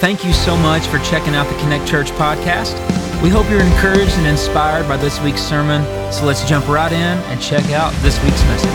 [0.00, 2.72] Thank you so much for checking out the Connect Church podcast.
[3.22, 5.84] We hope you're encouraged and inspired by this week's sermon.
[6.10, 8.70] So let's jump right in and check out this week's message.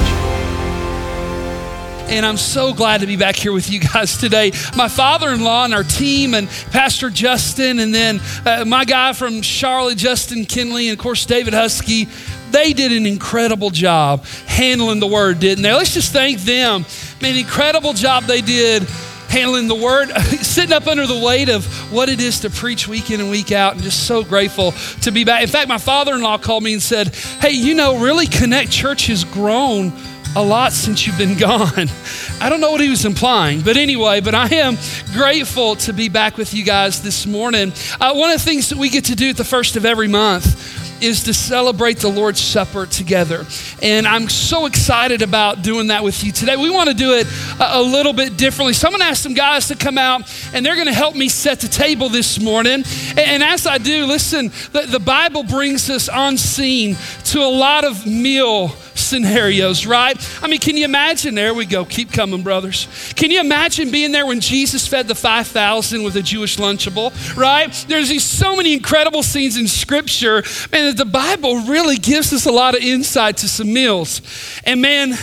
[2.11, 4.51] And I'm so glad to be back here with you guys today.
[4.77, 9.13] My father in law and our team, and Pastor Justin, and then uh, my guy
[9.13, 12.07] from Charlotte, Justin Kinley, and of course, David Husky.
[12.51, 15.73] They did an incredible job handling the word, didn't they?
[15.73, 16.85] Let's just thank them.
[17.19, 18.87] Man, incredible job they did
[19.29, 20.09] handling the word,
[20.41, 23.51] sitting up under the weight of what it is to preach week in and week
[23.51, 24.71] out, and just so grateful
[25.01, 25.43] to be back.
[25.43, 28.71] In fact, my father in law called me and said, Hey, you know, really Connect
[28.71, 29.91] Church has grown
[30.35, 31.89] a lot since you've been gone.
[32.41, 34.77] I don't know what he was implying, but anyway, but I am
[35.13, 37.71] grateful to be back with you guys this morning.
[37.99, 40.07] Uh, one of the things that we get to do at the first of every
[40.07, 43.45] month is to celebrate the Lord's Supper together.
[43.81, 46.55] And I'm so excited about doing that with you today.
[46.55, 47.27] We want to do it
[47.59, 48.73] a, a little bit differently.
[48.73, 50.21] So I'm going to ask some guys to come out
[50.53, 52.83] and they're going to help me set the table this morning.
[52.83, 57.49] And, and as I do, listen, the, the Bible brings us on scene to a
[57.49, 60.17] lot of meal scenarios, right?
[60.41, 61.35] I mean, can you imagine?
[61.35, 61.85] There we go.
[61.85, 62.87] Keep coming, brothers.
[63.15, 67.71] Can you imagine being there when Jesus fed the 5,000 with a Jewish Lunchable, right?
[67.87, 70.43] There's these so many incredible scenes in Scripture,
[70.85, 74.21] and the Bible really gives us a lot of insight to some meals.
[74.63, 75.15] And man,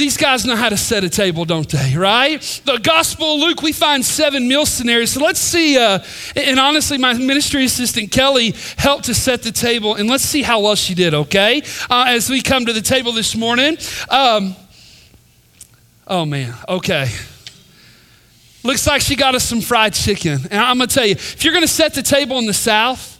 [0.00, 1.94] these guys know how to set a table, don't they?
[1.94, 2.40] Right?
[2.64, 5.12] The Gospel of Luke, we find seven meal scenarios.
[5.12, 5.76] So let's see.
[5.76, 5.98] Uh,
[6.34, 10.60] and honestly, my ministry assistant Kelly helped to set the table, and let's see how
[10.60, 11.12] well she did.
[11.12, 13.76] Okay, uh, as we come to the table this morning.
[14.08, 14.56] Um,
[16.06, 16.54] oh man.
[16.66, 17.08] Okay.
[18.62, 20.38] Looks like she got us some fried chicken.
[20.50, 23.19] And I'm gonna tell you, if you're gonna set the table in the South,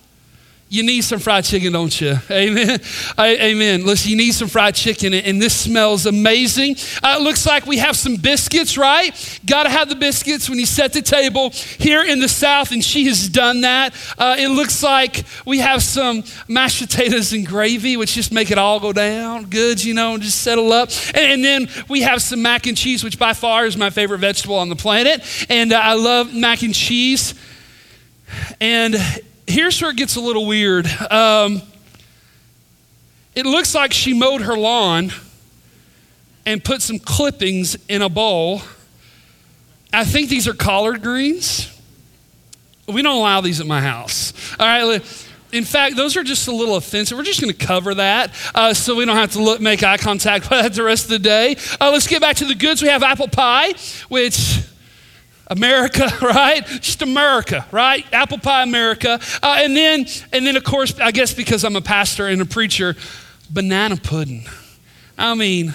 [0.70, 2.16] you need some fried chicken, don't you?
[2.30, 2.78] Amen.
[3.18, 3.84] Amen.
[3.84, 6.76] Listen, you need some fried chicken, and this smells amazing.
[7.02, 9.40] Uh, it looks like we have some biscuits, right?
[9.44, 12.84] Got to have the biscuits when you set the table here in the South, and
[12.84, 13.92] she has done that.
[14.16, 18.58] Uh, it looks like we have some mashed potatoes and gravy, which just make it
[18.58, 20.90] all go down good, you know, and just settle up.
[21.14, 24.18] And, and then we have some mac and cheese, which by far is my favorite
[24.18, 25.20] vegetable on the planet,
[25.50, 27.34] and uh, I love mac and cheese.
[28.60, 28.94] And
[29.50, 30.86] here's where it gets a little weird.
[31.10, 31.62] Um,
[33.34, 35.12] it looks like she mowed her lawn
[36.46, 38.62] and put some clippings in a bowl.
[39.92, 41.66] I think these are collard greens.
[42.88, 44.32] We don't allow these at my house.
[44.58, 45.26] All right.
[45.52, 47.18] In fact, those are just a little offensive.
[47.18, 49.96] We're just going to cover that uh, so we don't have to look, make eye
[49.96, 51.56] contact with that the rest of the day.
[51.80, 52.82] Uh, let's get back to the goods.
[52.82, 53.72] We have apple pie,
[54.08, 54.62] which
[55.50, 56.64] America, right?
[56.64, 58.06] Just America, right?
[58.12, 59.20] Apple pie America.
[59.42, 62.46] Uh, and then, and then of course, I guess because I'm a pastor and a
[62.46, 62.96] preacher,
[63.50, 64.46] banana pudding.
[65.18, 65.74] I mean,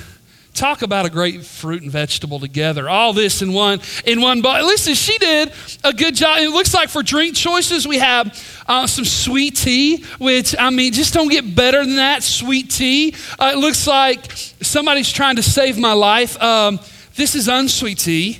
[0.53, 2.89] talk about a great fruit and vegetable together.
[2.89, 4.53] All this in one in one bowl.
[4.65, 5.51] Listen, she did
[5.83, 6.39] a good job.
[6.39, 10.93] It looks like for drink choices we have uh, some sweet tea, which I mean,
[10.93, 12.23] just don't get better than that.
[12.23, 13.13] Sweet tea.
[13.37, 16.41] Uh, it looks like somebody's trying to save my life.
[16.41, 16.79] Um,
[17.15, 18.39] this is unsweet tea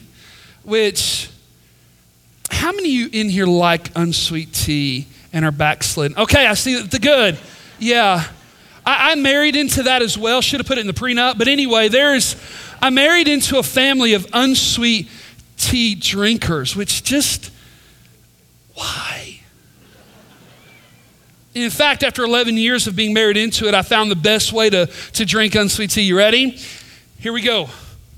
[0.65, 1.29] which,
[2.49, 6.17] how many of you in here like unsweet tea and are backslidden?
[6.17, 7.37] Okay, I see the good.
[7.79, 8.25] Yeah.
[8.85, 10.41] I, I married into that as well.
[10.41, 11.37] Should have put it in the prenup.
[11.37, 12.35] But anyway, there's,
[12.81, 15.09] I married into a family of unsweet
[15.57, 17.51] tea drinkers, which just,
[18.73, 19.39] why?
[21.53, 24.69] In fact, after 11 years of being married into it, I found the best way
[24.69, 26.01] to, to drink unsweet tea.
[26.01, 26.59] You ready?
[27.19, 27.69] Here we go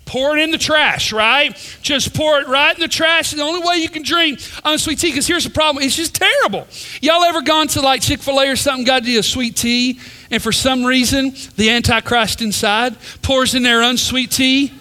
[0.08, 1.56] pour it in the trash, right?
[1.82, 3.32] Just pour it right in the trash.
[3.32, 6.68] The only way you can drink unsweet tea, because here's the problem it's just terrible.
[7.02, 9.56] Y'all ever gone to like Chick fil A or something, got to do a sweet
[9.56, 10.00] tea,
[10.32, 14.74] and for some reason, the Antichrist inside pours in there unsweet tea,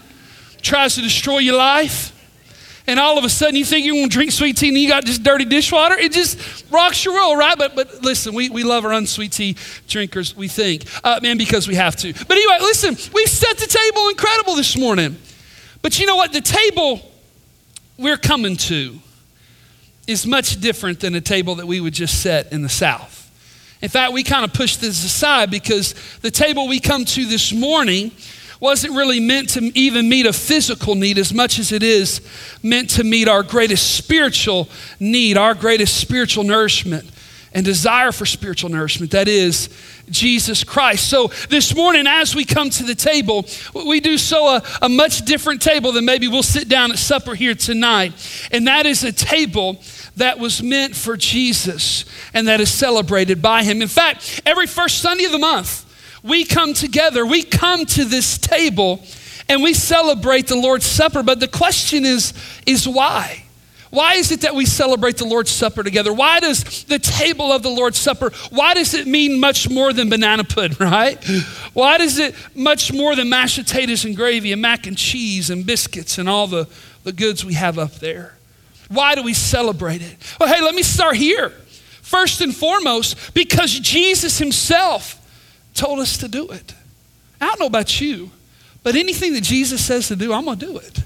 [0.62, 2.15] tries to destroy your life?
[2.86, 4.88] And all of a sudden you think you're going to drink sweet tea and you
[4.88, 5.96] got just dirty dishwater.
[5.96, 7.56] It just rocks your world, right?
[7.58, 9.56] But, but listen, we, we love our unsweet tea
[9.88, 12.12] drinkers, we think, uh, man, because we have to.
[12.12, 15.16] But anyway, listen, we set the table incredible this morning.
[15.82, 16.32] But you know what?
[16.32, 17.00] The table
[17.98, 18.98] we're coming to
[20.06, 23.22] is much different than a table that we would just set in the South.
[23.82, 27.52] In fact, we kind of push this aside because the table we come to this
[27.52, 28.10] morning
[28.60, 32.20] wasn't really meant to even meet a physical need as much as it is
[32.62, 34.68] meant to meet our greatest spiritual
[34.98, 37.10] need, our greatest spiritual nourishment
[37.56, 39.10] and desire for spiritual nourishment.
[39.12, 39.70] That is
[40.10, 41.08] Jesus Christ.
[41.08, 45.24] So this morning, as we come to the table, we do so a, a much
[45.24, 48.12] different table than maybe we'll sit down at supper here tonight.
[48.52, 49.80] And that is a table
[50.16, 52.04] that was meant for Jesus
[52.34, 53.80] and that is celebrated by him.
[53.80, 55.85] In fact, every first Sunday of the month,
[56.26, 59.02] we come together, we come to this table
[59.48, 61.22] and we celebrate the Lord's Supper.
[61.22, 62.32] But the question is,
[62.66, 63.44] is why?
[63.90, 66.12] Why is it that we celebrate the Lord's Supper together?
[66.12, 70.10] Why does the table of the Lord's Supper, why does it mean much more than
[70.10, 71.22] banana pudding, right?
[71.72, 75.64] Why does it much more than mashed potatoes and gravy and mac and cheese and
[75.64, 76.68] biscuits and all the,
[77.04, 78.34] the goods we have up there?
[78.88, 80.16] Why do we celebrate it?
[80.38, 81.50] Well, hey, let me start here.
[82.02, 85.22] First and foremost, because Jesus himself
[85.76, 86.74] told us to do it.
[87.40, 88.30] I don't know about you,
[88.82, 91.00] but anything that Jesus says to do, I'm going to do it.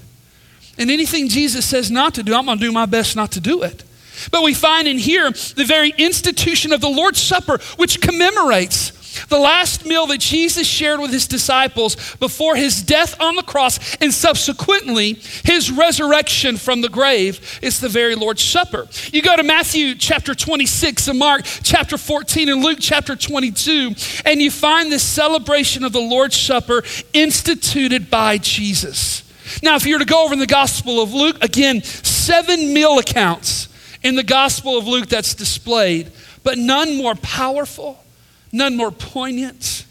[0.77, 3.39] And anything Jesus says not to do, I'm going to do my best not to
[3.39, 3.83] do it.
[4.31, 8.91] But we find in here the very institution of the Lord's Supper, which commemorates
[9.31, 13.95] the last meal that Jesus shared with his disciples before his death on the cross
[13.95, 15.13] and subsequently
[15.43, 18.87] his resurrection from the grave is the very Lord's Supper.
[19.11, 23.95] You go to Matthew chapter 26 and Mark chapter 14 and Luke chapter 22,
[24.25, 29.23] and you find this celebration of the Lord's Supper instituted by Jesus.
[29.63, 32.99] Now, if you were to go over in the Gospel of Luke, again, seven meal
[32.99, 33.69] accounts
[34.03, 36.11] in the Gospel of Luke that's displayed,
[36.43, 38.03] but none more powerful,
[38.51, 39.85] none more poignant,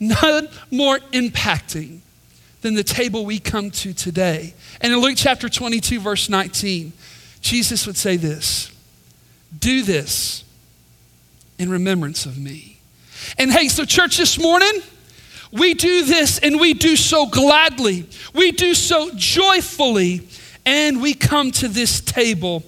[0.00, 2.00] none more impacting
[2.62, 4.54] than the table we come to today.
[4.80, 6.92] And in Luke chapter 22, verse 19,
[7.40, 8.72] Jesus would say this
[9.58, 10.44] Do this
[11.58, 12.78] in remembrance of me.
[13.38, 14.82] And hey, so church this morning,
[15.52, 18.06] we do this and we do so gladly.
[18.34, 20.26] We do so joyfully.
[20.64, 22.62] And we come to this table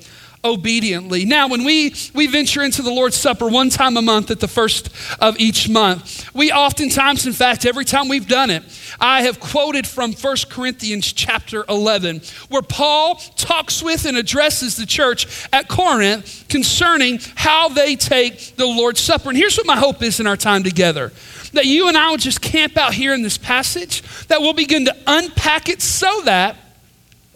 [0.44, 1.24] obediently.
[1.24, 4.48] Now, when we, we venture into the Lord's Supper one time a month at the
[4.48, 8.62] first of each month, we oftentimes, in fact, every time we've done it,
[9.00, 14.86] I have quoted from 1 Corinthians chapter 11, where Paul talks with and addresses the
[14.86, 19.30] church at Corinth concerning how they take the Lord's Supper.
[19.30, 21.12] And here's what my hope is in our time together
[21.54, 24.86] that you and I will just camp out here in this passage, that we'll begin
[24.86, 26.56] to unpack it so that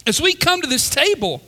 [0.06, 1.40] as we come to this table,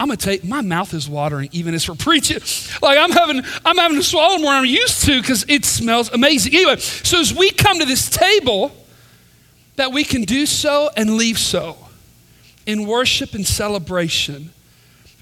[0.00, 2.40] I'm gonna take my mouth is watering even as we're preaching.
[2.80, 6.10] Like I'm having I'm having to swallow more than I'm used to because it smells
[6.10, 6.54] amazing.
[6.54, 8.72] Anyway, so as we come to this table,
[9.76, 11.76] that we can do so and leave so
[12.66, 14.50] in worship and celebration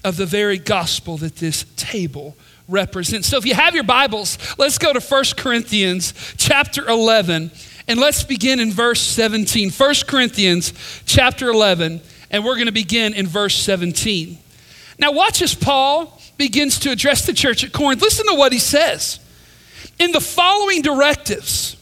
[0.03, 2.35] of the very gospel that this table
[2.67, 3.27] represents.
[3.27, 7.51] So if you have your Bibles, let's go to 1 Corinthians chapter 11
[7.87, 9.71] and let's begin in verse 17.
[9.71, 10.73] 1 Corinthians
[11.05, 14.37] chapter 11 and we're going to begin in verse 17.
[14.99, 18.01] Now watch as Paul begins to address the church at Corinth.
[18.01, 19.19] Listen to what he says.
[19.99, 21.75] In the following directives,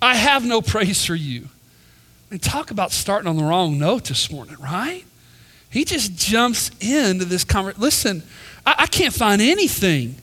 [0.00, 1.48] I have no praise for you.
[2.30, 5.04] And talk about starting on the wrong note this morning, right?
[5.68, 7.82] He just jumps into this conversation.
[7.82, 8.22] Listen,
[8.64, 10.16] I, I can't find anything.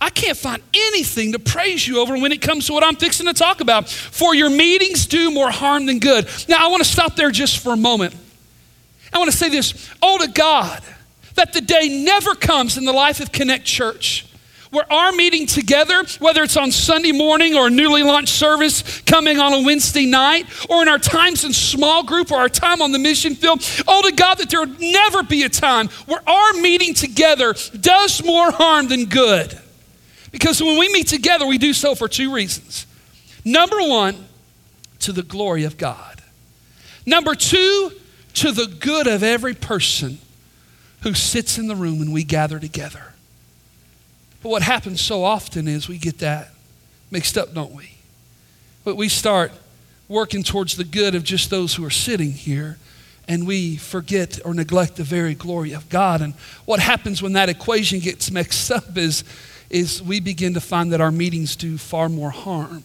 [0.00, 3.26] I can't find anything to praise you over when it comes to what I'm fixing
[3.26, 3.88] to talk about.
[3.88, 6.28] For your meetings do more harm than good.
[6.48, 8.14] Now, I want to stop there just for a moment.
[9.12, 10.82] I want to say this Oh, to God,
[11.38, 14.28] that the day never comes in the life of Connect Church
[14.70, 19.38] where our meeting together, whether it's on Sunday morning or a newly launched service coming
[19.38, 22.92] on a Wednesday night, or in our times in small group or our time on
[22.92, 26.52] the mission field, oh to God that there would never be a time where our
[26.54, 29.58] meeting together does more harm than good.
[30.30, 32.86] Because when we meet together, we do so for two reasons.
[33.44, 34.26] Number one,
[35.00, 36.22] to the glory of God.
[37.06, 37.92] Number two,
[38.34, 40.18] to the good of every person
[41.02, 43.14] who sits in the room when we gather together.
[44.42, 46.50] But what happens so often is we get that
[47.10, 47.94] mixed up, don't we?
[48.84, 49.52] But we start
[50.08, 52.78] working towards the good of just those who are sitting here,
[53.26, 56.20] and we forget or neglect the very glory of God.
[56.20, 59.24] And what happens when that equation gets mixed up is,
[59.70, 62.84] is we begin to find that our meetings do far more harm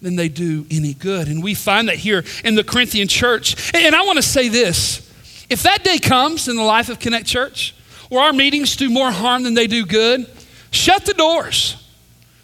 [0.00, 1.28] than they do any good.
[1.28, 3.74] And we find that here in the Corinthian church.
[3.74, 5.10] And I want to say this
[5.50, 7.74] if that day comes in the life of Connect Church,
[8.08, 10.26] where our meetings do more harm than they do good,
[10.74, 11.76] Shut the doors.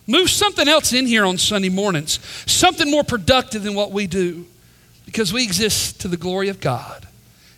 [0.07, 4.47] Move something else in here on Sunday mornings, something more productive than what we do,
[5.05, 7.09] because we exist to the glory of God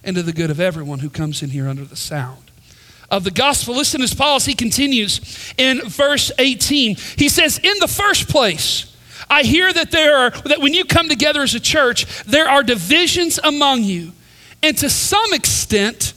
[0.03, 2.51] and to the good of everyone who comes in here under the sound
[3.11, 3.77] of the gospel.
[3.77, 6.97] Listen as Paul as he continues in verse 18.
[7.19, 8.97] He says, In the first place,
[9.29, 12.63] I hear that there are that when you come together as a church, there are
[12.63, 14.13] divisions among you.
[14.63, 16.15] And to some extent,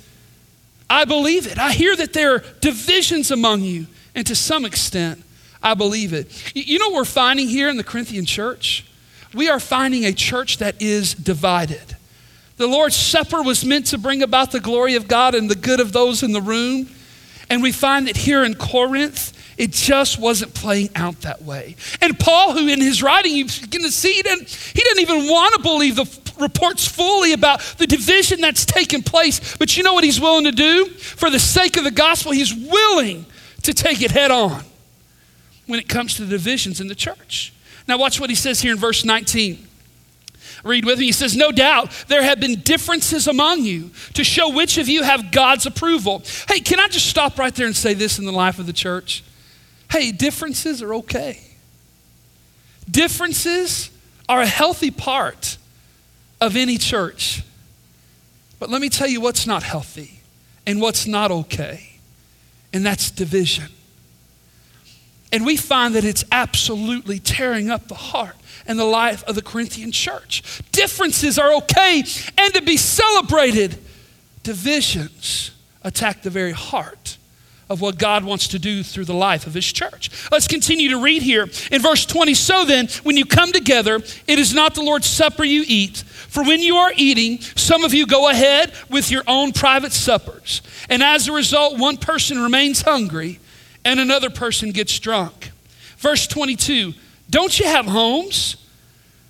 [0.90, 1.58] I believe it.
[1.58, 3.88] I hear that there are divisions among you.
[4.14, 5.24] And to some extent,
[5.64, 6.32] I believe it.
[6.56, 8.86] You know what we're finding here in the Corinthian church?
[9.34, 11.98] We are finding a church that is divided.
[12.58, 15.80] The Lord's Supper was meant to bring about the glory of God and the good
[15.80, 16.88] of those in the room.
[17.50, 21.76] And we find that here in Corinth, It just wasn't playing out that way.
[22.02, 25.30] And Paul, who in his writing, you begin to see, he didn't, he didn't even
[25.30, 26.06] want to believe the
[26.40, 29.58] reports fully about the division that's taken place.
[29.58, 30.86] But you know what he's willing to do?
[30.88, 33.26] For the sake of the gospel, he's willing
[33.64, 34.64] to take it head on
[35.68, 37.54] when it comes to the divisions in the church.
[37.88, 39.68] Now, watch what he says here in verse 19.
[40.64, 41.06] Read with me.
[41.06, 45.04] He says, No doubt there have been differences among you to show which of you
[45.04, 46.24] have God's approval.
[46.48, 48.74] Hey, can I just stop right there and say this in the life of the
[48.74, 49.24] church?
[49.92, 51.40] Hey, differences are okay.
[52.90, 53.92] Differences
[54.28, 55.58] are a healthy part
[56.42, 57.44] of any church.
[58.60, 60.22] But let me tell you what's not healthy
[60.66, 62.00] and what's not okay,
[62.74, 63.70] and that's division.
[65.32, 68.36] And we find that it's absolutely tearing up the heart
[68.68, 70.62] and the life of the Corinthian church.
[70.72, 72.04] Differences are okay
[72.38, 73.78] and to be celebrated.
[74.44, 75.52] Divisions
[75.84, 77.18] attack the very heart
[77.70, 80.10] of what God wants to do through the life of His church.
[80.32, 82.34] Let's continue to read here in verse 20.
[82.34, 83.96] So then, when you come together,
[84.28, 85.98] it is not the Lord's supper you eat.
[85.98, 90.62] For when you are eating, some of you go ahead with your own private suppers.
[90.90, 93.40] And as a result, one person remains hungry
[93.84, 95.52] and another person gets drunk.
[95.98, 96.94] Verse 22
[97.30, 98.58] Don't you have homes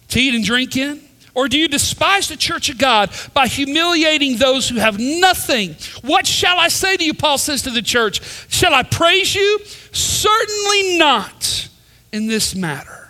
[0.10, 1.05] to eat and drink in?
[1.36, 5.76] Or do you despise the church of God by humiliating those who have nothing?
[6.02, 7.14] What shall I say to you?
[7.14, 8.22] Paul says to the church.
[8.50, 9.60] Shall I praise you?
[9.92, 11.68] Certainly not
[12.14, 13.10] in this matter.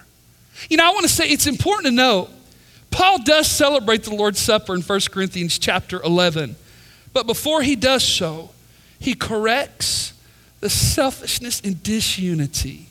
[0.70, 2.30] You know, I want to say it's important to know
[2.90, 6.56] Paul does celebrate the Lord's Supper in 1 Corinthians chapter 11.
[7.14, 8.50] But before he does so,
[8.98, 10.14] he corrects
[10.62, 12.88] the selfishness and disunity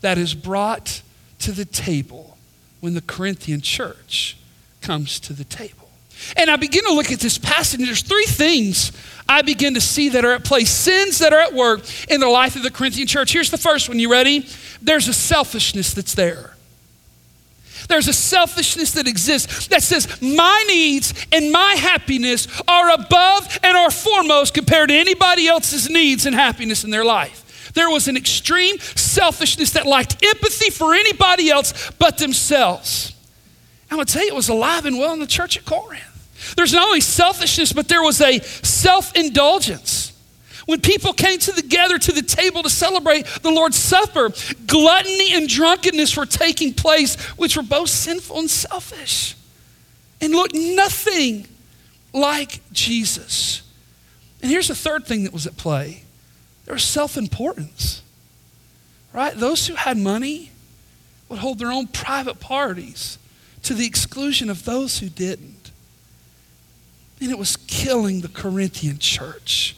[0.00, 1.02] that is brought
[1.40, 2.36] to the table
[2.80, 4.36] when the Corinthian church
[4.80, 5.88] comes to the table.
[6.36, 8.92] And I begin to look at this passage, there's three things
[9.28, 12.28] I begin to see that are at play, sins that are at work in the
[12.28, 13.32] life of the Corinthian church.
[13.32, 13.98] Here's the first one.
[13.98, 14.46] You ready?
[14.80, 16.54] There's a selfishness that's there.
[17.88, 23.76] There's a selfishness that exists that says, My needs and my happiness are above and
[23.76, 27.72] are foremost compared to anybody else's needs and happiness in their life.
[27.74, 33.14] There was an extreme selfishness that lacked empathy for anybody else but themselves.
[33.90, 36.54] I'm going to tell you, it was alive and well in the church at Corinth.
[36.56, 40.12] There's not only selfishness, but there was a self indulgence.
[40.66, 44.30] When people came together to the table to celebrate the Lord's Supper,
[44.66, 49.34] gluttony and drunkenness were taking place, which were both sinful and selfish
[50.20, 51.46] and looked nothing
[52.12, 53.62] like Jesus.
[54.42, 56.04] And here's the third thing that was at play
[56.66, 58.02] there was self importance,
[59.14, 59.34] right?
[59.34, 60.50] Those who had money
[61.30, 63.16] would hold their own private parties
[63.68, 65.70] to the exclusion of those who didn't.
[67.20, 69.76] And it was killing the Corinthian church.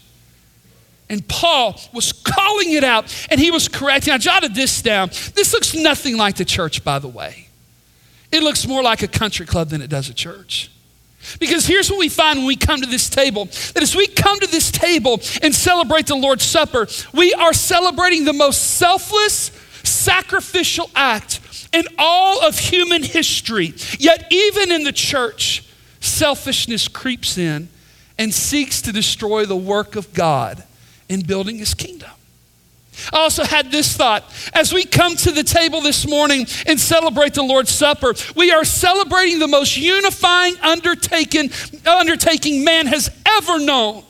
[1.08, 4.12] And Paul was calling it out and he was correcting.
[4.12, 5.08] I jotted this down.
[5.34, 7.48] This looks nothing like the church, by the way.
[8.30, 10.70] It looks more like a country club than it does a church.
[11.40, 14.38] Because here's what we find when we come to this table that as we come
[14.38, 19.50] to this table and celebrate the Lord's Supper, we are celebrating the most selfless,
[19.82, 21.40] sacrificial act
[21.72, 23.74] in all of human history.
[23.98, 25.64] Yet, even in the church,
[26.00, 27.68] selfishness creeps in
[28.18, 30.62] and seeks to destroy the work of God
[31.08, 32.10] in building his kingdom.
[33.12, 37.34] I also had this thought as we come to the table this morning and celebrate
[37.34, 41.50] the Lord's Supper, we are celebrating the most unifying undertaking,
[41.86, 44.04] undertaking man has ever known.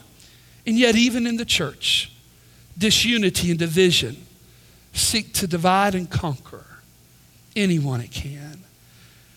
[0.67, 2.13] And yet, even in the church,
[2.77, 4.17] disunity and division
[4.93, 6.65] seek to divide and conquer
[7.57, 8.65] anyone it can.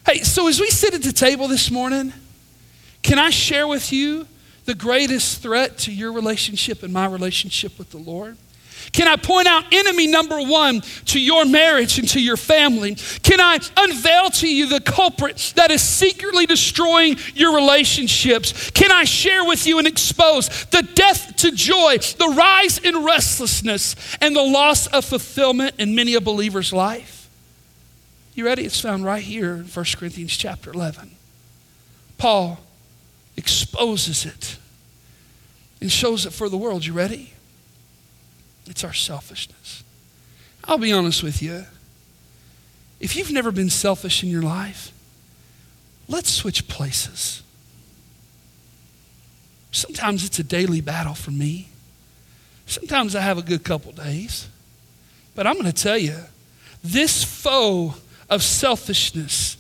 [0.06, 2.14] Hey, so as we sit at the table this morning,
[3.02, 4.28] can I share with you
[4.66, 8.38] the greatest threat to your relationship and my relationship with the Lord?
[8.92, 12.96] Can I point out enemy number one to your marriage and to your family?
[13.24, 18.72] Can I unveil to you the culprit that is secretly destroying your relationships?
[18.72, 23.96] Can I share with you and expose the death to joy, the rise in restlessness,
[24.20, 27.13] and the loss of fulfillment in many a believer's life?
[28.36, 28.66] You ready?
[28.66, 31.12] It's found right here in 1 Corinthians chapter 11.
[32.18, 32.60] Paul
[33.38, 34.58] exposes it
[35.80, 36.86] and shows it for the world.
[36.86, 37.34] You ready?
[38.66, 39.84] It's our selfishness.
[40.64, 41.66] I'll be honest with you.
[43.00, 44.92] If you've never been selfish in your life,
[46.08, 47.44] let's switch places.
[49.72, 51.70] Sometimes it's a daily battle for me.
[52.66, 54.48] Sometimes I have a good couple days.
[55.36, 56.16] But I'm going to tell you,
[56.84, 57.96] this foe
[58.30, 59.58] of selfishness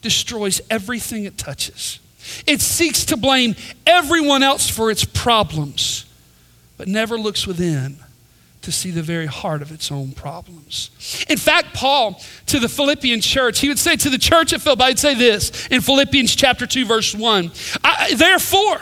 [0.00, 2.00] destroys everything it touches.
[2.46, 3.54] It seeks to blame
[3.86, 6.06] everyone else for its problems,
[6.76, 7.98] but never looks within
[8.62, 10.90] to see the very heart of its own problems.
[11.28, 14.84] In fact, Paul to the Philippian church, he would say to the church at Philippi,
[14.84, 17.50] I'd say this in Philippians chapter 2, verse 1.
[18.16, 18.80] Therefore,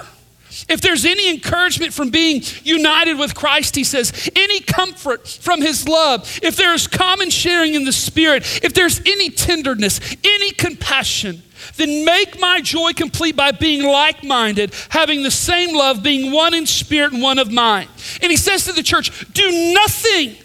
[0.69, 5.89] if there's any encouragement from being united with Christ, he says, any comfort from his
[5.89, 11.43] love, if there's common sharing in the Spirit, if there's any tenderness, any compassion,
[11.77, 16.55] then make my joy complete by being like minded, having the same love, being one
[16.55, 17.89] in spirit and one of mind.
[18.21, 20.37] And he says to the church, do nothing,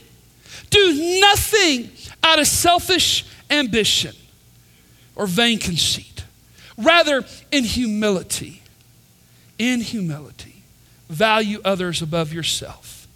[0.70, 1.90] do nothing
[2.24, 4.16] out of selfish ambition
[5.16, 6.24] or vain conceit.
[6.78, 8.62] Rather, in humility,
[9.58, 10.64] in humility,
[11.10, 13.08] value others above yourself.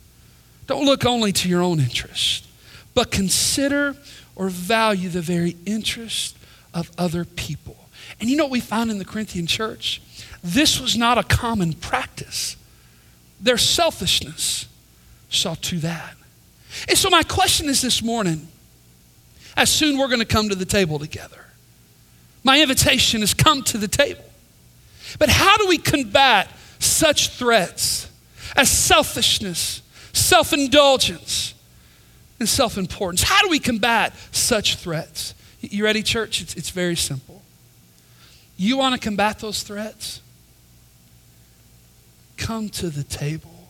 [0.67, 2.47] Don't look only to your own interest,
[2.93, 3.95] but consider
[4.35, 6.37] or value the very interest
[6.73, 7.77] of other people.
[8.19, 10.01] And you know what we found in the Corinthian church?
[10.43, 12.55] This was not a common practice.
[13.39, 14.67] Their selfishness
[15.29, 16.15] saw to that.
[16.87, 18.47] And so, my question is this morning
[19.57, 21.45] as soon we're going to come to the table together.
[22.43, 24.23] My invitation is come to the table.
[25.19, 26.49] But how do we combat
[26.79, 28.09] such threats
[28.55, 29.81] as selfishness,
[30.13, 31.53] self indulgence,
[32.39, 33.23] and self importance?
[33.23, 35.33] How do we combat such threats?
[35.61, 36.41] You ready, church?
[36.41, 37.41] It's, it's very simple.
[38.57, 40.21] You want to combat those threats?
[42.37, 43.67] Come to the table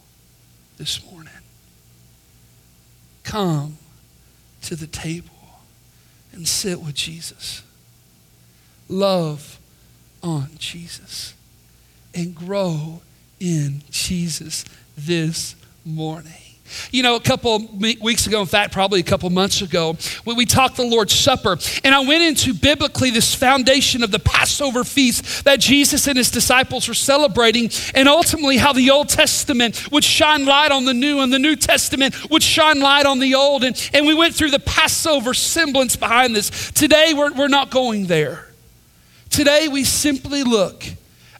[0.78, 1.32] this morning.
[3.24, 3.78] Come
[4.64, 5.30] to the table
[6.34, 7.64] and sit with Jesus.
[8.88, 9.60] Love
[10.24, 11.34] on Jesus
[12.14, 13.02] and grow
[13.40, 14.66] in Jesus
[14.98, 16.34] this morning.
[16.92, 20.46] You know, a couple weeks ago, in fact, probably a couple months ago, when we
[20.46, 25.44] talked the Lord's Supper, and I went into biblically this foundation of the Passover feast
[25.44, 30.46] that Jesus and his disciples were celebrating, and ultimately how the Old Testament would shine
[30.46, 33.64] light on the New, and the New Testament would shine light on the Old.
[33.64, 36.72] And, and we went through the Passover semblance behind this.
[36.72, 38.51] Today, we're, we're not going there.
[39.32, 40.84] Today, we simply look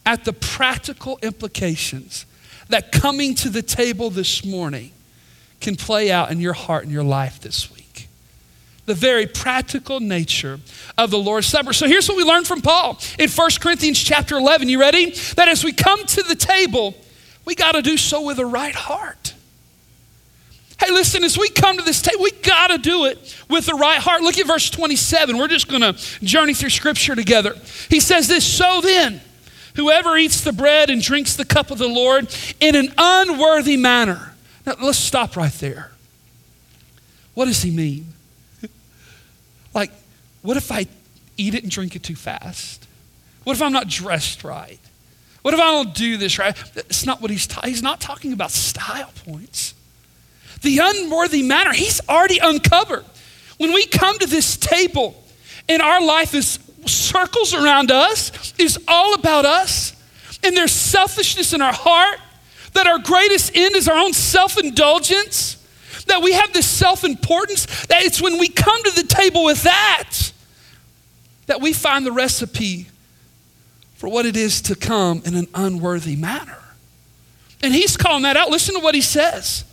[0.06, 2.26] at the practical implications
[2.70, 4.92] that coming to the table this morning
[5.60, 8.08] can play out in your heart and your life this week.
[8.86, 10.60] The very practical nature
[10.98, 11.74] of the Lord's Supper.
[11.74, 14.70] So here's what we learned from Paul in 1 Corinthians chapter 11.
[14.70, 15.12] You ready?
[15.36, 16.96] That as we come to the table,
[17.46, 19.21] we got to do so with a right heart.
[20.84, 23.76] Hey, listen, as we come to this table, we got to do it with the
[23.76, 24.24] right heart.
[24.24, 25.38] Look at verse 27.
[25.38, 27.56] We're just going to journey through scripture together.
[27.88, 29.22] He says this So then,
[29.76, 34.34] whoever eats the bread and drinks the cup of the Lord in an unworthy manner,
[34.66, 35.92] now, let's stop right there.
[37.36, 38.08] What does he mean?
[39.76, 39.92] like,
[40.42, 40.88] what if I
[41.38, 42.88] eat it and drink it too fast?
[43.44, 44.80] What if I'm not dressed right?
[45.44, 46.56] What if I don't do this right?
[46.76, 49.76] It's not what he's ta- he's not talking about style points.
[50.62, 53.06] The unworthy manner, he's already uncovered.
[53.58, 55.16] When we come to this table
[55.68, 59.96] and our life is circles around us, is all about us,
[60.44, 62.20] and there's selfishness in our heart,
[62.74, 65.58] that our greatest end is our own self indulgence,
[66.08, 69.64] that we have this self importance, that it's when we come to the table with
[69.64, 70.32] that
[71.52, 72.88] that we find the recipe
[73.96, 76.58] for what it is to come in an unworthy manner.
[77.62, 78.50] And he's calling that out.
[78.50, 79.66] Listen to what he says.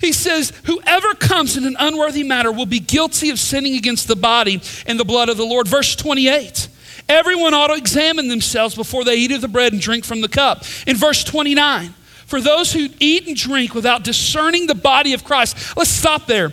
[0.00, 4.16] He says, Whoever comes in an unworthy manner will be guilty of sinning against the
[4.16, 5.68] body and the blood of the Lord.
[5.68, 6.68] Verse 28.
[7.08, 10.28] Everyone ought to examine themselves before they eat of the bread and drink from the
[10.28, 10.64] cup.
[10.86, 11.92] In verse 29,
[12.26, 15.76] for those who eat and drink without discerning the body of Christ.
[15.76, 16.52] Let's stop there.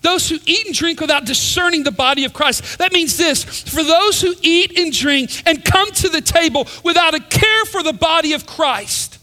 [0.00, 2.78] Those who eat and drink without discerning the body of Christ.
[2.78, 7.14] That means this for those who eat and drink and come to the table without
[7.14, 9.18] a care for the body of Christ.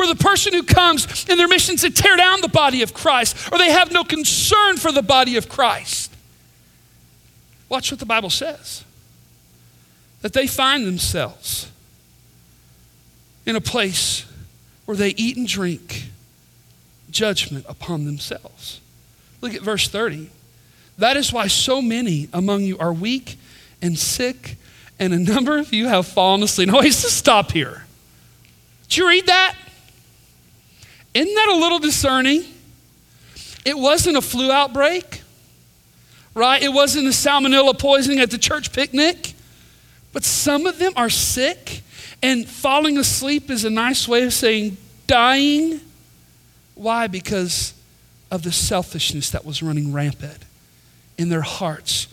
[0.00, 3.36] For the person who comes in their mission to tear down the body of Christ,
[3.52, 6.10] or they have no concern for the body of Christ.
[7.68, 8.82] Watch what the Bible says
[10.22, 11.70] that they find themselves
[13.44, 14.24] in a place
[14.86, 16.04] where they eat and drink
[17.10, 18.80] judgment upon themselves.
[19.42, 20.30] Look at verse 30.
[20.96, 23.36] That is why so many among you are weak
[23.82, 24.56] and sick,
[24.98, 26.68] and a number of you have fallen asleep.
[26.70, 27.84] Now, wait, just stop here.
[28.88, 29.56] Did you read that?
[31.14, 32.44] Isn't that a little discerning?
[33.64, 35.22] It wasn't a flu outbreak,
[36.34, 36.62] right?
[36.62, 39.34] It wasn't a salmonella poisoning at the church picnic.
[40.12, 41.82] But some of them are sick
[42.22, 45.80] and falling asleep is a nice way of saying dying.
[46.74, 47.06] Why?
[47.06, 47.74] Because
[48.30, 50.38] of the selfishness that was running rampant
[51.18, 52.08] in their hearts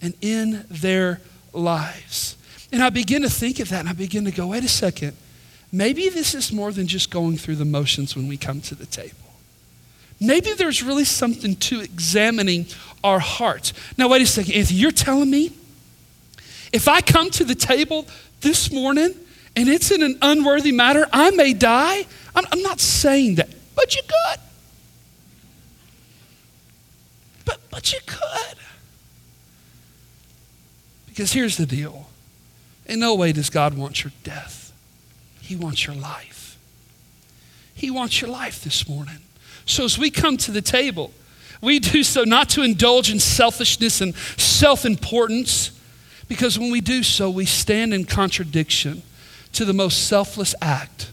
[0.00, 1.20] and in their
[1.52, 2.36] lives.
[2.72, 5.16] And I begin to think of that and I begin to go, wait a second.
[5.72, 8.86] Maybe this is more than just going through the motions when we come to the
[8.86, 9.16] table.
[10.20, 12.66] maybe there's really something to examining
[13.02, 13.72] our hearts.
[13.96, 15.52] Now, wait a second, Anthony, you're telling me
[16.72, 18.06] if I come to the table
[18.40, 19.14] this morning
[19.56, 22.06] and it's in an unworthy matter, I may die?
[22.34, 24.40] I'm, I'm not saying that, but you could.
[27.44, 28.58] But, but you could.
[31.06, 32.06] Because here's the deal
[32.86, 34.61] in no way does God want your death,
[35.52, 36.56] He wants your life.
[37.74, 39.18] He wants your life this morning.
[39.66, 41.12] So as we come to the table,
[41.60, 45.78] we do so not to indulge in selfishness and self importance,
[46.26, 49.02] because when we do so, we stand in contradiction
[49.52, 51.10] to the most selfless act,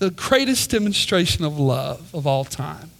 [0.00, 2.90] the greatest demonstration of love of all time.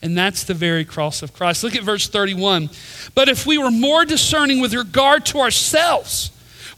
[0.00, 1.62] And that's the very cross of Christ.
[1.64, 2.70] Look at verse 31.
[3.14, 6.31] But if we were more discerning with regard to ourselves,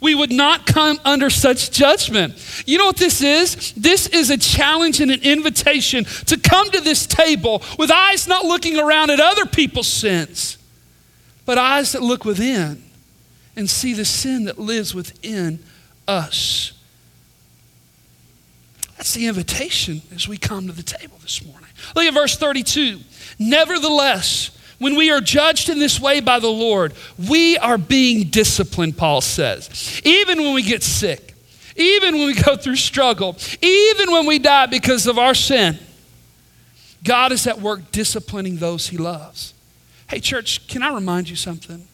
[0.05, 2.35] we would not come under such judgment.
[2.67, 3.73] You know what this is?
[3.73, 8.45] This is a challenge and an invitation to come to this table with eyes not
[8.45, 10.59] looking around at other people's sins,
[11.47, 12.85] but eyes that look within
[13.57, 15.59] and see the sin that lives within
[16.07, 16.75] us.
[18.99, 21.71] That's the invitation as we come to the table this morning.
[21.97, 22.99] Look at verse 32.
[23.38, 26.93] Nevertheless, when we are judged in this way by the Lord,
[27.29, 30.01] we are being disciplined, Paul says.
[30.05, 31.35] Even when we get sick,
[31.77, 35.79] even when we go through struggle, even when we die because of our sin,
[37.03, 39.55] God is at work disciplining those he loves.
[40.09, 41.87] Hey, church, can I remind you something?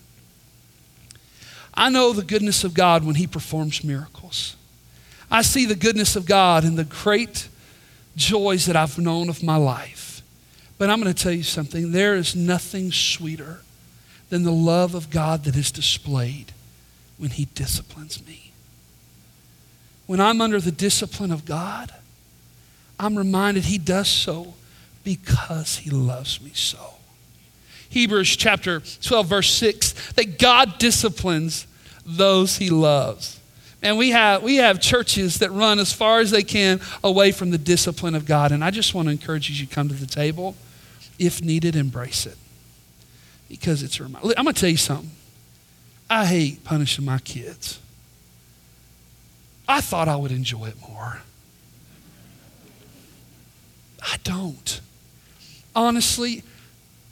[1.75, 4.57] I know the goodness of God when he performs miracles.
[5.31, 7.49] I see the goodness of God in the great
[8.17, 10.00] joys that I've known of my life.
[10.81, 13.61] But I'm going to tell you something there is nothing sweeter
[14.31, 16.53] than the love of God that is displayed
[17.19, 18.53] when He disciplines me.
[20.07, 21.93] When I'm under the discipline of God,
[22.99, 24.55] I'm reminded He does so
[25.05, 26.95] because He loves me so.
[27.91, 31.67] Hebrews chapter 12, verse 6, that God disciplines
[32.07, 33.39] those He loves.
[33.83, 37.51] And we have, we have churches that run as far as they can away from
[37.51, 38.51] the discipline of God.
[38.51, 40.57] And I just want to encourage you to come to the table.
[41.21, 42.39] If needed, embrace it.
[43.49, 44.33] Because it's a reminder.
[44.39, 45.11] I'm going to tell you something.
[46.09, 47.79] I hate punishing my kids.
[49.69, 51.21] I thought I would enjoy it more.
[54.03, 54.81] I don't.
[55.77, 56.43] Honestly,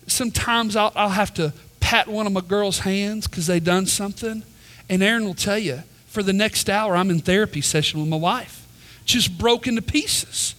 [0.06, 4.42] sometimes I'll, I'll have to pat one of my girls' hands because they done something.
[4.88, 8.16] And Aaron will tell you, for the next hour, I'm in therapy session with my
[8.16, 8.66] wife,
[9.04, 10.54] just broken to pieces.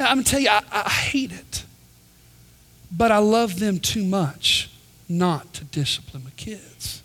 [0.00, 1.61] I'm going to tell you, I, I hate it.
[2.94, 4.70] But I love them too much
[5.08, 7.02] not to discipline my kids.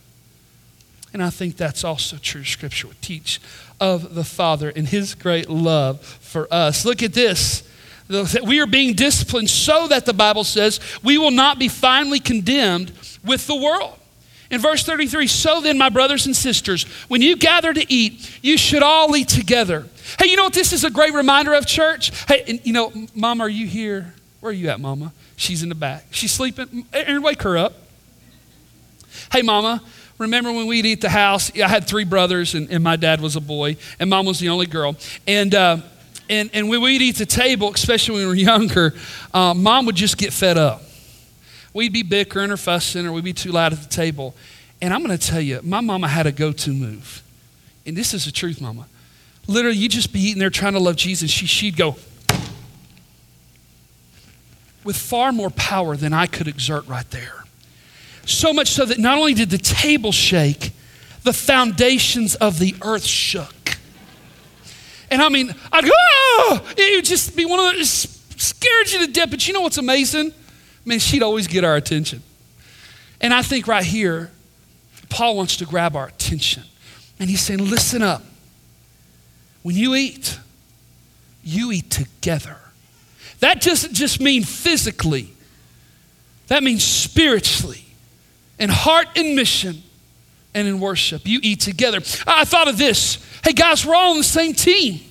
[1.13, 2.43] And I think that's also true.
[2.43, 3.39] Scripture would teach
[3.79, 6.85] of the Father and His great love for us.
[6.85, 7.63] Look at this.
[8.43, 12.91] We are being disciplined so that the Bible says we will not be finally condemned
[13.25, 13.97] with the world.
[14.49, 18.57] In verse 33, so then, my brothers and sisters, when you gather to eat, you
[18.57, 19.87] should all eat together.
[20.17, 22.11] Hey, you know what this is a great reminder of, church?
[22.27, 24.13] Hey, and, you know, Mom, are you here?
[24.39, 25.11] Where are you at, Mama?
[25.37, 26.07] She's in the back.
[26.11, 26.85] She's sleeping.
[26.91, 27.73] Aaron, wake her up.
[29.31, 29.81] Hey, Mama,
[30.17, 31.49] remember when we'd eat the house?
[31.57, 34.49] I had three brothers, and, and my dad was a boy, and Mom was the
[34.49, 34.97] only girl.
[35.25, 35.77] And, uh,
[36.29, 38.93] and, and when we'd eat the table, especially when we were younger,
[39.33, 40.81] uh, Mom would just get fed up
[41.77, 44.35] we'd be bickering or fussing or we'd be too loud at the table.
[44.81, 47.21] And I'm going to tell you, my mama had a go to move.
[47.85, 48.87] And this is the truth, mama.
[49.45, 51.29] Literally, you'd just be eating there trying to love Jesus.
[51.29, 51.95] She, she'd go
[54.87, 57.43] with far more power than I could exert right there.
[58.25, 60.71] So much so that not only did the table shake,
[61.23, 63.77] the foundations of the earth shook.
[65.11, 66.73] And I mean, I'd go, oh!
[66.77, 67.89] it would just be one of those,
[68.37, 69.29] scared you to death.
[69.29, 70.31] But you know what's amazing?
[70.85, 72.23] man, she'd always get our attention.
[73.19, 74.31] And I think right here,
[75.09, 76.63] Paul wants to grab our attention.
[77.19, 78.23] And he's saying, listen up.
[79.63, 80.39] When you eat,
[81.43, 82.57] you eat together.
[83.39, 85.33] That doesn't just mean physically,
[86.47, 87.85] that means spiritually,
[88.59, 89.83] in heart and mission,
[90.53, 91.21] and in worship.
[91.25, 91.99] You eat together.
[92.25, 95.01] I thought of this hey, guys, we're all on the same team,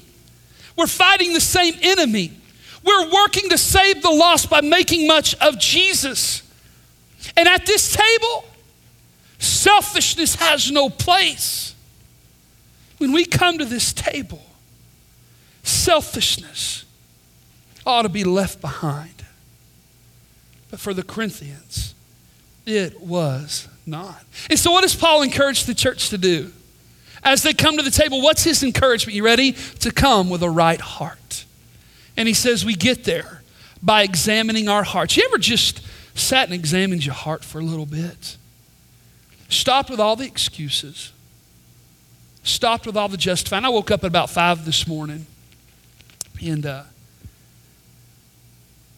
[0.77, 2.33] we're fighting the same enemy.
[2.87, 6.43] We're working to save the lost by making much of Jesus.
[7.37, 8.45] And at this table,
[9.41, 11.75] selfishness has no place.
[12.99, 14.43] When we come to this table,
[15.65, 16.86] selfishness
[17.87, 19.25] ought to be left behind.
[20.71, 21.95] But for the Corinthians,
[22.67, 24.25] it was not.
[24.51, 26.53] And so, what does Paul encourage the church to do?
[27.23, 29.15] As they come to the table, what's his encouragement?
[29.17, 29.53] You ready?
[29.81, 31.45] To come with a right heart.
[32.17, 33.43] And he says, We get there
[33.83, 35.17] by examining our hearts.
[35.17, 35.83] You ever just
[36.15, 38.37] sat and examined your heart for a little bit?
[39.49, 41.13] Stopped with all the excuses.
[42.43, 43.65] Stopped with all the justifying.
[43.65, 45.27] I woke up at about five this morning,
[46.41, 46.85] and uh,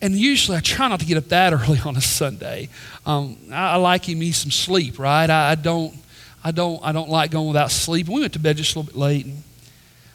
[0.01, 2.69] and usually I try not to get up that early on a Sunday.
[3.05, 5.29] Um, I, I, like me some sleep, right?
[5.29, 5.95] I, I, don't,
[6.45, 8.09] I don't, I don't like going without sleep.
[8.09, 9.27] We went to bed just a little bit late.
[9.27, 9.43] And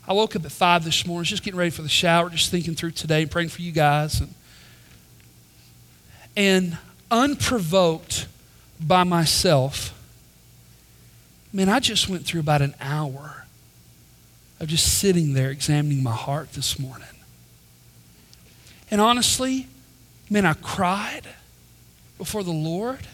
[0.08, 2.76] I woke up at five this morning, just getting ready for the shower, just thinking
[2.76, 4.22] through today and praying for you guys.
[4.22, 4.34] And,
[6.36, 6.78] and
[7.12, 8.28] unprovoked
[8.80, 9.94] by myself,
[11.52, 13.46] man, I just went through about an hour
[14.60, 17.08] of just sitting there examining my heart this morning.
[18.90, 19.68] And honestly,
[20.34, 21.28] man, I cried
[22.18, 23.08] before the Lord.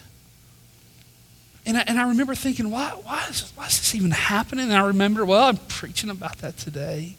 [1.66, 4.66] And I, and I remember thinking, why, why, is, why is this even happening?
[4.66, 7.18] And I remember, well, I'm preaching about that today.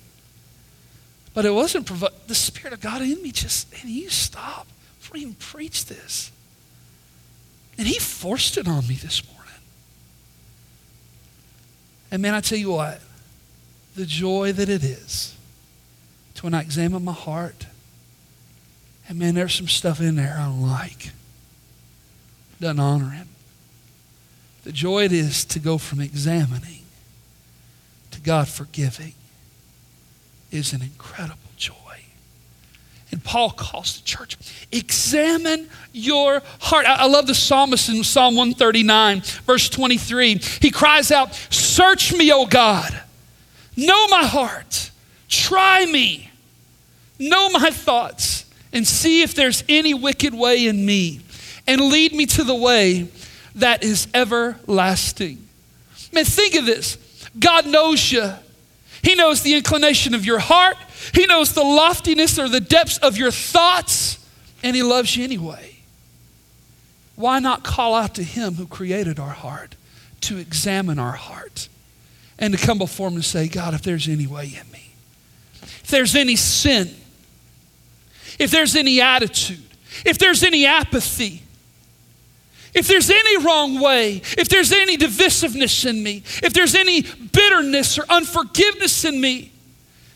[1.35, 4.67] But it wasn't provo- the Spirit of God in me just, and you stop
[4.99, 6.33] before I even preach this.
[7.77, 9.53] And he forced it on me this morning.
[12.11, 13.03] And man, I tell you what,
[13.97, 15.37] the joy that it is
[16.37, 17.67] to when I examine my heart,
[19.11, 21.11] and man, there's some stuff in there I don't like.
[22.61, 23.29] Doesn't honor him.
[24.63, 26.85] The joy it is to go from examining
[28.13, 29.15] to God forgiving
[30.53, 31.75] is an incredible joy.
[33.11, 34.37] And Paul calls the church,
[34.71, 36.87] examine your heart.
[36.87, 40.37] I, love the psalmist in Psalm 139, verse 23.
[40.61, 43.03] He cries out, Search me, O God.
[43.77, 44.93] Know my heart.
[45.29, 46.31] Try me.
[47.19, 48.40] Know my thoughts.
[48.73, 51.21] And see if there's any wicked way in me.
[51.67, 53.09] And lead me to the way
[53.57, 55.47] that is everlasting.
[56.13, 56.97] Man, think of this.
[57.39, 58.33] God knows you.
[59.03, 60.77] He knows the inclination of your heart.
[61.15, 64.19] He knows the loftiness or the depths of your thoughts,
[64.63, 65.77] and He loves you anyway.
[67.17, 69.77] Why not call out to Him who created our heart
[70.23, 71.69] to examine our heart
[72.39, 74.95] and to come before Him and say, God, if there's any way in me,
[75.63, 76.95] if there's any sin,
[78.41, 79.63] if there's any attitude,
[80.05, 81.43] if there's any apathy,
[82.73, 87.99] if there's any wrong way, if there's any divisiveness in me, if there's any bitterness
[87.99, 89.53] or unforgiveness in me,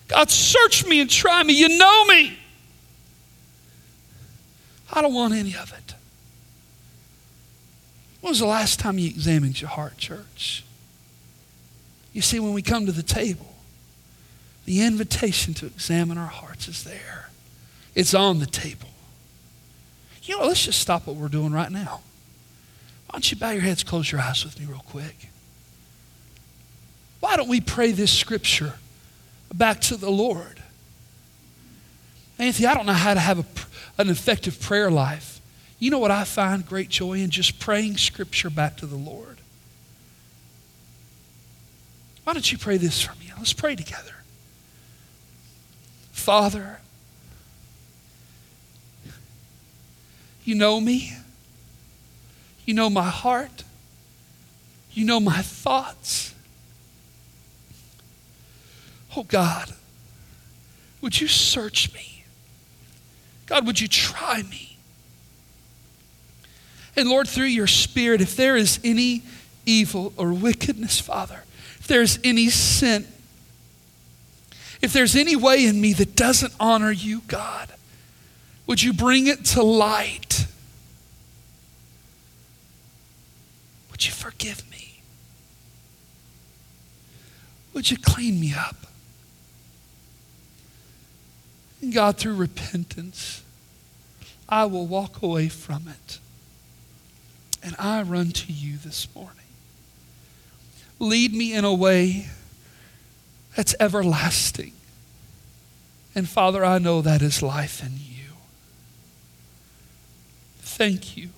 [0.08, 1.52] God, search me and try me.
[1.52, 2.38] You know me.
[4.90, 5.94] I don't want any of it.
[8.20, 10.64] When was the last time you examined your heart, church?
[12.14, 13.54] You see, when we come to the table,
[14.64, 17.28] the invitation to examine our hearts is there.
[17.94, 18.88] It's on the table.
[20.24, 22.00] You know, let's just stop what we're doing right now.
[23.06, 25.28] Why don't you bow your heads, close your eyes with me real quick?
[27.20, 28.74] Why don't we pray this scripture
[29.54, 30.62] back to the Lord?
[32.38, 35.40] Anthony, I don't know how to have a, an effective prayer life.
[35.78, 37.30] You know what I find great joy in?
[37.30, 39.38] Just praying scripture back to the Lord.
[42.24, 43.30] Why don't you pray this for me?
[43.36, 44.14] Let's pray together.
[46.10, 46.80] Father,
[50.44, 51.12] you know me.
[52.64, 53.64] You know my heart.
[54.92, 56.34] You know my thoughts.
[59.16, 59.72] Oh God,
[61.00, 62.24] would you search me?
[63.46, 64.76] God, would you try me?
[66.96, 69.22] And Lord, through your Spirit, if there is any
[69.66, 71.44] evil or wickedness, Father,
[71.78, 73.06] if there's any sin,
[74.80, 77.68] if there's any way in me that doesn't honor you, God,
[78.66, 80.33] would you bring it to light?
[83.94, 84.98] Would you forgive me?
[87.74, 88.74] Would you clean me up?
[91.80, 93.44] And God, through repentance,
[94.48, 96.18] I will walk away from it.
[97.62, 99.46] And I run to you this morning.
[100.98, 102.30] Lead me in a way
[103.54, 104.72] that's everlasting.
[106.16, 108.32] And Father, I know that is life in you.
[110.62, 111.30] Thank you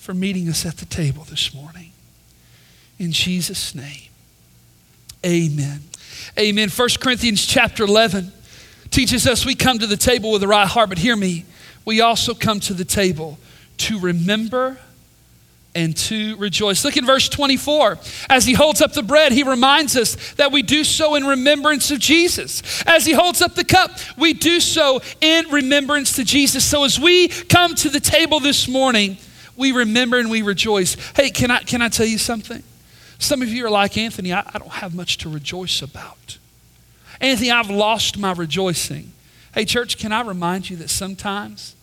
[0.00, 1.92] for meeting us at the table this morning.
[2.98, 4.08] In Jesus' name,
[5.24, 5.80] amen.
[6.38, 6.70] Amen.
[6.70, 8.32] 1 Corinthians chapter 11
[8.90, 11.44] teaches us we come to the table with a right heart, but hear me,
[11.84, 13.38] we also come to the table
[13.76, 14.78] to remember
[15.74, 16.82] and to rejoice.
[16.82, 17.98] Look in verse 24.
[18.30, 21.90] As he holds up the bread, he reminds us that we do so in remembrance
[21.90, 22.82] of Jesus.
[22.86, 26.64] As he holds up the cup, we do so in remembrance to Jesus.
[26.64, 29.18] So as we come to the table this morning,
[29.60, 30.96] we remember and we rejoice.
[31.14, 32.62] Hey, can I, can I tell you something?
[33.18, 36.38] Some of you are like Anthony, I, I don't have much to rejoice about.
[37.20, 39.12] Anthony, I've lost my rejoicing.
[39.52, 41.76] Hey, church, can I remind you that sometimes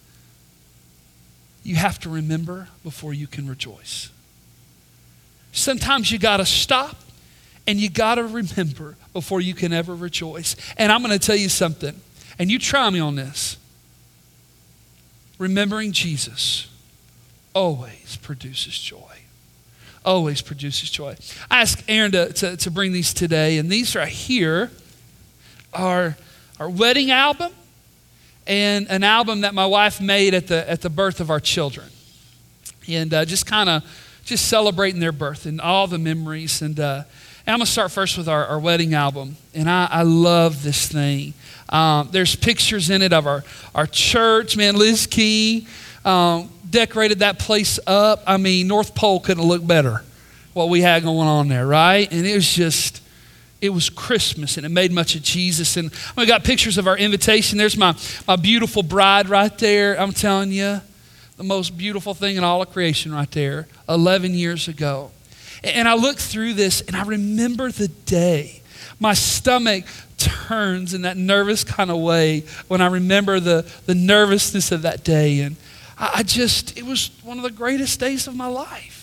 [1.63, 4.09] you have to remember before you can rejoice?
[5.51, 6.95] Sometimes you got to stop
[7.67, 10.55] and you got to remember before you can ever rejoice.
[10.77, 11.93] And I'm going to tell you something,
[12.39, 13.57] and you try me on this.
[15.37, 16.67] Remembering Jesus
[17.57, 19.17] always produces joy.
[20.05, 21.15] Always produces joy.
[21.49, 24.69] I asked Aaron to, to, to bring these today, and these right here
[25.73, 26.15] are
[26.59, 27.51] our wedding album
[28.45, 31.87] and an album that my wife made at the, at the birth of our children.
[32.87, 33.83] And uh, just kind of
[34.23, 36.61] just celebrating their birth and all the memories.
[36.61, 37.03] And, uh,
[37.45, 39.35] and I'm going to start first with our, our wedding album.
[39.55, 41.33] And I, I love this thing.
[41.69, 43.43] Um, there's pictures in it of our,
[43.73, 44.55] our church.
[44.55, 45.67] Man, Liz Key
[46.07, 48.23] um, decorated that place up.
[48.25, 50.03] I mean, North Pole couldn't look better
[50.53, 52.11] what we had going on there, right?
[52.11, 53.01] And it was just
[53.59, 55.77] it was Christmas and it made much of Jesus.
[55.77, 57.57] And we got pictures of our invitation.
[57.57, 57.95] There's my,
[58.27, 59.99] my beautiful bride right there.
[59.99, 60.79] I'm telling you,
[61.37, 65.11] the most beautiful thing in all of creation right there, 11 years ago.
[65.63, 68.61] And I look through this and I remember the day.
[68.99, 69.85] My stomach
[70.17, 75.03] turns in that nervous kind of way when I remember the, the nervousness of that
[75.03, 75.41] day.
[75.41, 75.55] And
[75.99, 78.97] I, just, it was one of the greatest days of my life.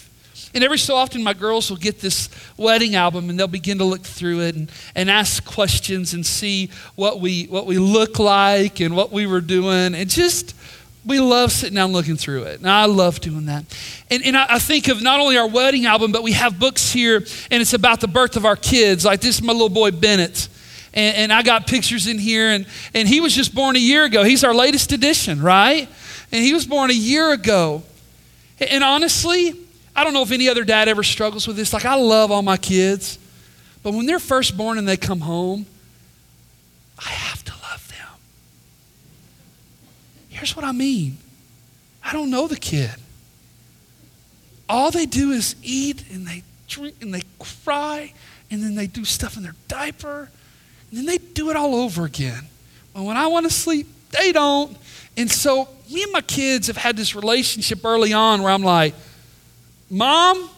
[0.55, 3.85] And every so often, my girls will get this wedding album and they'll begin to
[3.85, 8.79] look through it and, and ask questions and see what we, what we look like
[8.79, 9.97] and what we were doing.
[9.97, 10.55] And just,
[11.05, 12.61] we love sitting down looking through it.
[12.61, 13.65] And I love doing that.
[14.13, 16.93] And, and I, I, think of not only our wedding album, but we have books
[16.93, 17.17] here
[17.51, 19.05] and it's about the birth of our kids.
[19.05, 20.49] Like this is my little boy Bennett.
[20.95, 24.05] And, and I got pictures in here, and, and he was just born a year
[24.05, 24.23] ago.
[24.23, 25.89] He's our latest addition, right?
[26.35, 27.85] And he was born a year ago.
[28.59, 29.55] And honestly,
[29.95, 31.73] I don't know if any other dad ever struggles with this.
[31.73, 33.21] Like, I love all my kids,
[33.85, 35.65] but when they're first born and they come home,
[36.99, 38.19] I have to love them.
[40.29, 41.19] Here's what I mean
[42.03, 42.97] I don't know the kid.
[44.69, 48.13] All they do is eat and they drink and they cry
[48.51, 50.29] and then they do stuff in their diaper
[50.91, 52.49] and then they do it all over again.
[52.93, 54.77] But when I want to sleep, they don't.
[55.17, 58.95] And so me and my kids have had this relationship early on where I'm like,
[59.91, 60.49] Mom,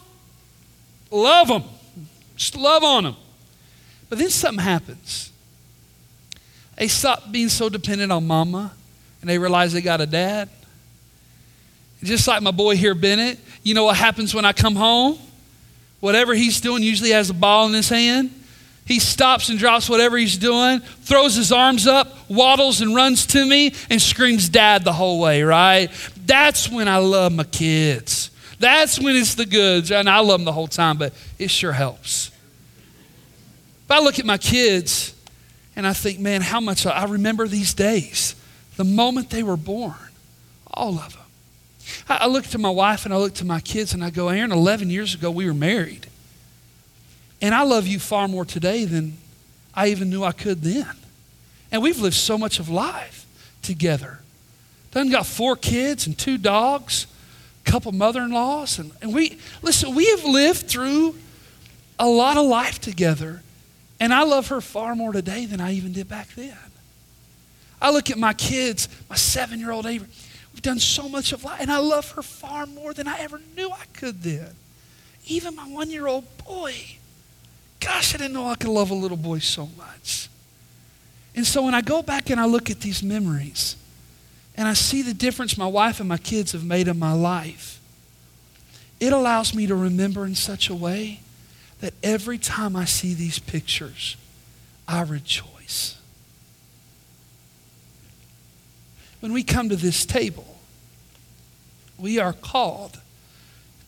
[1.11, 1.63] love them.
[2.35, 3.15] Just love on them.
[4.09, 5.31] But then something happens.
[6.77, 8.71] They stop being so dependent on mama
[9.21, 10.49] and they realize they got a dad.
[12.03, 15.17] Just like my boy here, Bennett, you know what happens when I come home?
[15.99, 18.29] Whatever he's doing, usually has a ball in his hand.
[18.87, 23.45] He stops and drops whatever he's doing, throws his arms up, waddles and runs to
[23.45, 25.89] me, and screams, Dad, the whole way, right?
[26.25, 28.31] That's when I love my kids.
[28.59, 29.91] That's when it's the goods.
[29.91, 32.31] And I love them the whole time, but it sure helps.
[33.83, 35.13] If I look at my kids
[35.75, 38.35] and I think, man, how much I remember these days,
[38.77, 39.95] the moment they were born,
[40.73, 41.23] all of them.
[42.07, 44.51] I look to my wife and I look to my kids and I go, Aaron,
[44.53, 46.07] 11 years ago we were married.
[47.41, 49.17] And I love you far more today than
[49.73, 50.89] I even knew I could then.
[51.71, 53.25] And we've lived so much of life
[53.61, 54.19] together.
[54.91, 57.07] Done got four kids and two dogs
[57.67, 61.15] a couple mother-in-laws and, and we listen we have lived through
[61.99, 63.41] a lot of life together
[63.99, 66.57] and i love her far more today than i even did back then
[67.81, 70.07] i look at my kids my seven-year-old avery
[70.53, 73.41] we've done so much of life and i love her far more than i ever
[73.55, 74.49] knew i could then
[75.25, 76.73] even my one-year-old boy
[77.79, 80.29] gosh i didn't know i could love a little boy so much
[81.35, 83.75] and so when i go back and i look at these memories
[84.57, 87.79] and I see the difference my wife and my kids have made in my life,
[88.99, 91.21] it allows me to remember in such a way
[91.79, 94.17] that every time I see these pictures,
[94.87, 95.99] I rejoice.
[99.19, 100.57] When we come to this table,
[101.99, 102.99] we are called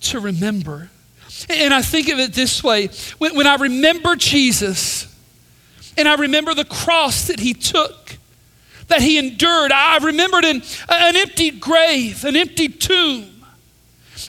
[0.01, 0.91] to remember.
[1.49, 5.07] And I think of it this way when, when I remember Jesus
[5.97, 8.17] and I remember the cross that he took,
[8.87, 9.71] that he endured.
[9.71, 13.43] I remembered an, an empty grave, an empty tomb.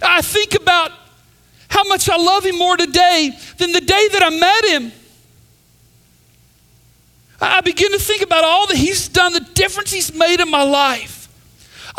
[0.03, 0.93] I think about
[1.69, 4.93] how much I love him more today than the day that I met him.
[7.41, 10.63] I begin to think about all that he's done, the difference he's made in my
[10.63, 11.20] life.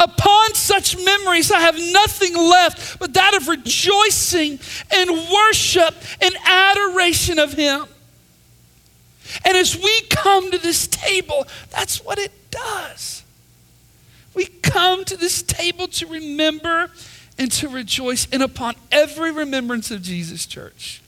[0.01, 4.59] Upon such memories, I have nothing left but that of rejoicing
[4.91, 7.85] and worship and adoration of him.
[9.45, 13.23] And as we come to this table, that's what it does.
[14.33, 16.89] We come to this table to remember
[17.37, 18.27] and to rejoice.
[18.31, 21.01] And upon every remembrance of Jesus, church,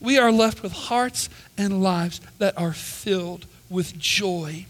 [0.00, 1.28] we are left with hearts
[1.58, 4.66] and lives that are filled with joy.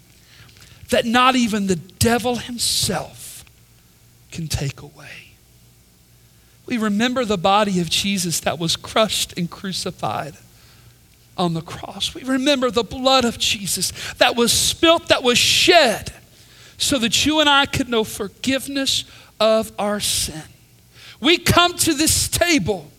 [0.91, 3.45] That not even the devil himself
[4.31, 5.31] can take away.
[6.67, 10.35] We remember the body of Jesus that was crushed and crucified
[11.37, 12.15] on the cross.
[12.15, 16.13] We remember the blood of Jesus that was spilt, that was shed,
[16.77, 19.05] so that you and I could know forgiveness
[19.41, 20.43] of our sin.
[21.21, 22.91] We come to this table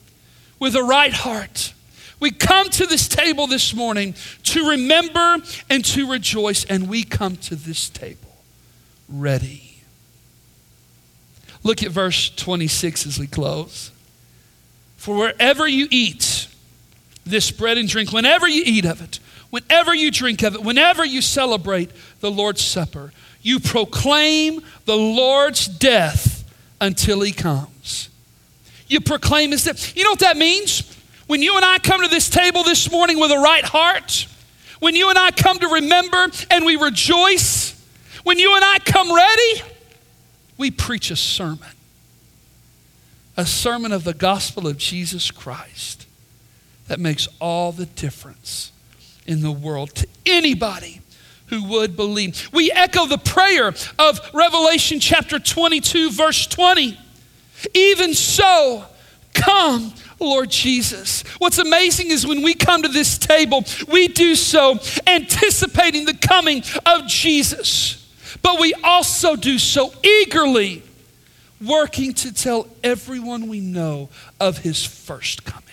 [0.60, 1.74] with a right heart.
[2.22, 4.14] We come to this table this morning
[4.44, 5.38] to remember
[5.70, 8.38] and to rejoice, and we come to this table
[9.10, 9.80] ready.
[11.64, 13.92] Look at verse 26 as we close.
[14.98, 16.48] For wherever you eat
[17.26, 19.20] this bread and drink, whenever you eat of it,
[19.50, 23.12] whenever you drink of it, whenever you celebrate the Lord's Supper,
[23.42, 26.48] you proclaim the Lord's death
[26.80, 28.10] until he comes.
[28.88, 29.98] You proclaim his death.
[29.98, 30.91] You know what that means?
[31.32, 34.28] When you and I come to this table this morning with a right heart,
[34.82, 37.72] when you and I come to remember and we rejoice,
[38.24, 39.62] when you and I come ready,
[40.58, 41.70] we preach a sermon.
[43.38, 46.06] A sermon of the gospel of Jesus Christ
[46.90, 48.74] that makes all the difference
[49.26, 51.00] in the world to anybody
[51.46, 52.50] who would believe.
[52.52, 57.00] We echo the prayer of Revelation chapter 22, verse 20.
[57.74, 58.84] Even so,
[59.34, 61.24] come, Lord Jesus.
[61.40, 66.64] What's amazing is when we come to this table, we do so anticipating the coming
[66.86, 68.08] of Jesus,
[68.42, 70.84] but we also do so eagerly,
[71.60, 74.10] working to tell everyone we know
[74.40, 75.66] of his first coming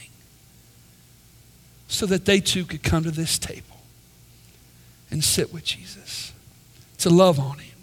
[1.88, 3.62] so that they too could come to this table
[5.10, 6.32] and sit with Jesus,
[6.98, 7.78] to love on him,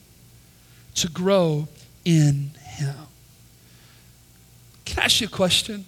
[0.94, 1.68] to grow
[2.04, 2.96] in him.
[4.86, 5.86] Can I ask you a question?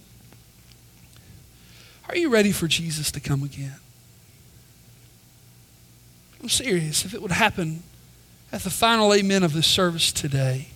[2.10, 3.76] Are you ready for Jesus to come again?
[6.41, 7.03] I'm serious.
[7.03, 7.84] If it would happen
[8.51, 10.70] at the final amen of this service today,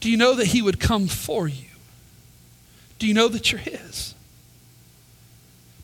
[0.00, 1.68] do you know that He would come for you?
[2.98, 4.14] Do you know that you're His?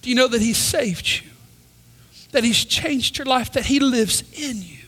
[0.02, 1.30] Do you know that He saved you?
[2.32, 3.52] That He's changed your life?
[3.52, 4.86] That He lives in you?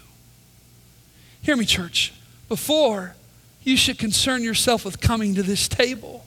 [1.42, 2.14] Hear me, church.
[2.48, 3.16] Before
[3.64, 6.24] you should concern yourself with coming to this table,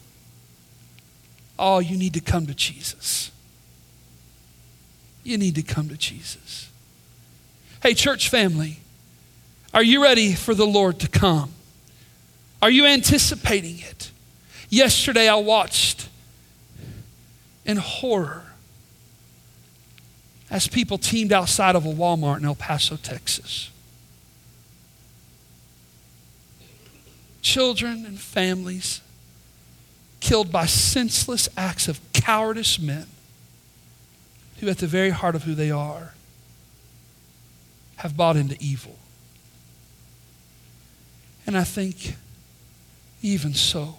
[1.58, 3.30] Oh, you need to come to Jesus.
[5.22, 6.70] You need to come to Jesus.
[7.82, 8.80] Hey, church family,
[9.72, 11.50] are you ready for the Lord to come?
[12.62, 14.10] Are you anticipating it?
[14.68, 16.08] Yesterday, I watched
[17.64, 18.44] in horror
[20.50, 23.70] as people teemed outside of a Walmart in El Paso, Texas.
[27.42, 29.00] Children and families
[30.26, 33.06] killed by senseless acts of cowardice men
[34.58, 36.14] who, at the very heart of who they are,
[37.98, 38.96] have bought into evil.
[41.46, 42.16] And I think,
[43.22, 43.98] even so,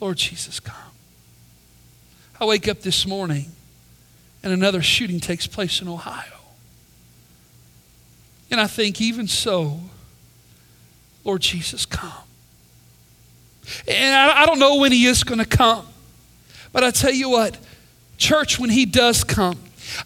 [0.00, 0.94] Lord Jesus, come.
[2.40, 3.52] I wake up this morning
[4.42, 6.40] and another shooting takes place in Ohio.
[8.50, 9.80] And I think, even so,
[11.24, 12.24] Lord Jesus, come.
[13.86, 15.86] And I, I don't know when he is going to come.
[16.72, 17.56] But I tell you what,
[18.16, 19.58] church, when he does come,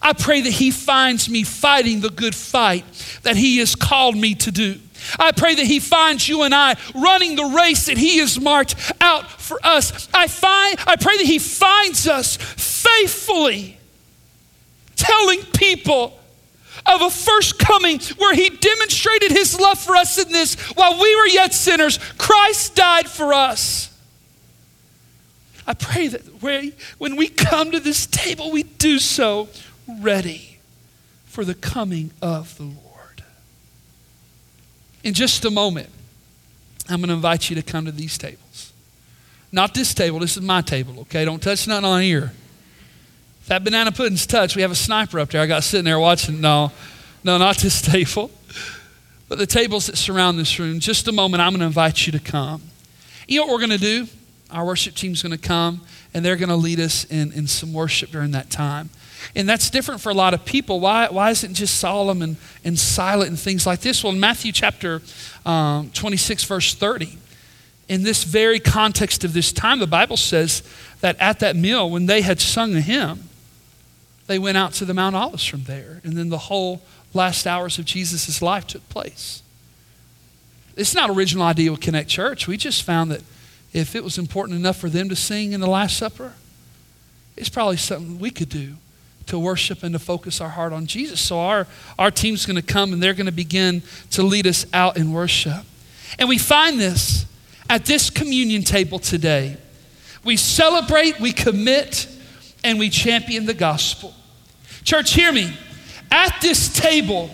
[0.02, 2.84] I pray that he finds me fighting the good fight
[3.22, 4.80] that he has called me to do.
[5.18, 8.74] I pray that he finds you and I running the race that he has marked
[9.00, 10.08] out for us.
[10.12, 13.78] I find I pray that he finds us faithfully
[14.96, 16.18] telling people
[16.92, 21.16] of a first coming where he demonstrated his love for us in this while we
[21.16, 23.92] were yet sinners, Christ died for us.
[25.66, 26.22] I pray that
[26.98, 29.48] when we come to this table, we do so
[30.00, 30.58] ready
[31.24, 33.24] for the coming of the Lord.
[35.02, 35.90] In just a moment,
[36.88, 38.72] I'm going to invite you to come to these tables.
[39.50, 41.24] Not this table, this is my table, okay?
[41.24, 42.32] Don't touch nothing on here.
[43.46, 45.40] That banana pudding's touched, we have a sniper up there.
[45.40, 46.40] I got sitting there watching.
[46.40, 46.72] No,
[47.22, 48.30] no, not this table,
[49.28, 50.80] but the tables that surround this room.
[50.80, 52.62] Just a moment, I'm going to invite you to come.
[53.28, 54.08] You know what we're going to do?
[54.50, 55.80] Our worship team's going to come
[56.14, 58.90] and they're going to lead us in, in some worship during that time.
[59.34, 60.78] And that's different for a lot of people.
[60.80, 64.02] Why, why isn't just solemn and, and silent and things like this?
[64.04, 65.02] Well, in Matthew chapter
[65.44, 67.18] um, 26, verse 30,
[67.88, 70.62] in this very context of this time, the Bible says
[71.00, 73.25] that at that meal, when they had sung a hymn,
[74.26, 76.00] they went out to the Mount Olives from there.
[76.04, 76.82] And then the whole
[77.14, 79.42] last hours of Jesus' life took place.
[80.76, 82.46] It's not original idea with Connect Church.
[82.46, 83.22] We just found that
[83.72, 86.34] if it was important enough for them to sing in the Last Supper,
[87.36, 88.74] it's probably something we could do
[89.26, 91.20] to worship and to focus our heart on Jesus.
[91.20, 91.66] So our,
[91.98, 95.12] our team's going to come and they're going to begin to lead us out in
[95.12, 95.64] worship.
[96.18, 97.26] And we find this
[97.68, 99.56] at this communion table today.
[100.24, 102.08] We celebrate, we commit,
[102.64, 104.14] and we champion the gospel.
[104.84, 105.56] Church, hear me.
[106.10, 107.30] At this table,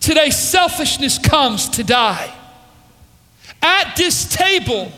[0.00, 2.34] today selfishness comes to die.
[3.62, 4.92] At this table,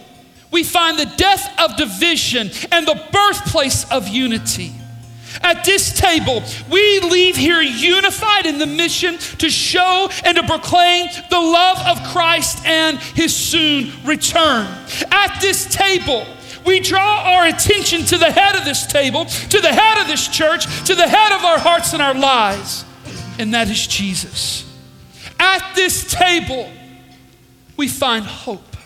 [0.51, 4.73] we find the death of division and the birthplace of unity.
[5.43, 11.07] At this table, we leave here unified in the mission to show and to proclaim
[11.31, 14.67] the love of Christ and his soon return.
[15.11, 16.27] At this table,
[16.67, 20.29] we draw our attention to the head of this table, to the head of this
[20.29, 22.85] church, to the head of our hearts and our lives,
[23.39, 24.65] and that is Jesus.
[25.39, 26.69] At this table,
[27.77, 28.77] we find hope.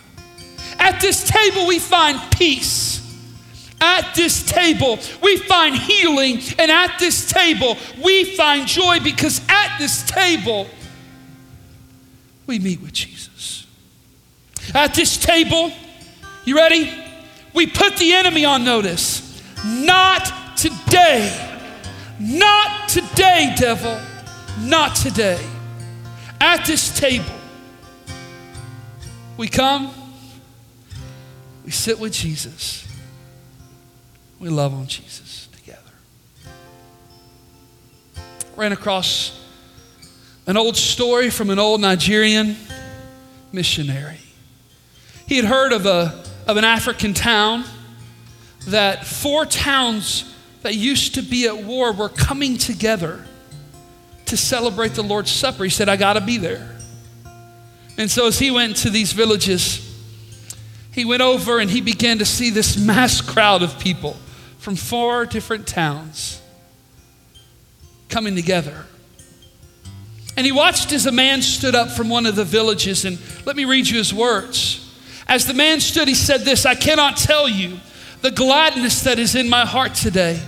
[0.78, 2.98] At this table, we find peace.
[3.80, 9.78] At this table, we find healing, and at this table, we find joy because at
[9.78, 10.66] this table,
[12.46, 13.66] we meet with Jesus.
[14.74, 15.72] At this table,
[16.44, 16.99] you ready?
[17.52, 19.42] We put the enemy on notice.
[19.64, 21.48] Not today.
[22.18, 24.00] Not today, devil.
[24.60, 25.40] Not today.
[26.40, 27.34] At this table,
[29.36, 29.90] we come,
[31.64, 32.86] we sit with Jesus.
[34.38, 35.80] We love on Jesus together.
[38.56, 39.38] Ran across
[40.46, 42.56] an old story from an old Nigerian
[43.52, 44.20] missionary.
[45.26, 47.64] He had heard of, a, of an African town
[48.66, 53.24] that four towns that used to be at war were coming together
[54.26, 55.62] to celebrate the Lord's Supper.
[55.62, 56.76] He said, I got to be there.
[57.96, 59.86] And so as he went to these villages,
[60.92, 64.16] he went over and he began to see this mass crowd of people
[64.58, 66.42] from four different towns
[68.08, 68.86] coming together.
[70.36, 73.56] And he watched as a man stood up from one of the villages, and let
[73.56, 74.89] me read you his words.
[75.30, 77.78] As the man stood, he said, This I cannot tell you
[78.20, 80.42] the gladness that is in my heart today.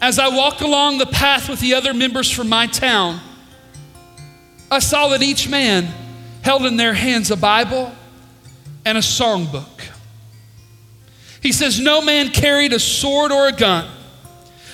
[0.00, 3.18] As I walk along the path with the other members from my town,
[4.70, 5.88] I saw that each man
[6.42, 7.92] held in their hands a Bible
[8.84, 9.88] and a songbook.
[11.42, 13.90] He says, No man carried a sword or a gun.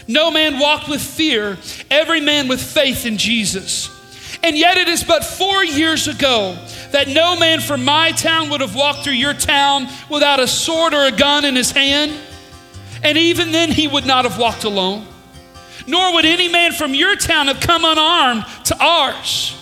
[0.07, 1.57] No man walked with fear,
[1.91, 3.89] every man with faith in Jesus.
[4.47, 6.57] And yet it is but four years ago
[6.93, 10.95] that no man from my town would have walked through your town without a sword
[10.95, 12.17] or a gun in his hand.
[13.03, 15.05] And even then, he would not have walked alone.
[15.89, 19.61] Nor would any man from your town have come unarmed to ours.